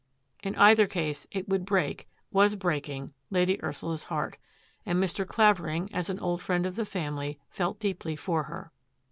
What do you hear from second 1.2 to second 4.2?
it would break, was breaking. Lady Ursula's